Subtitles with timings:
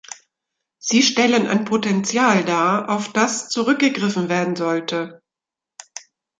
[0.79, 5.21] Sie stellen ein Potential dar, auf das zurückgegriffen werden sollte.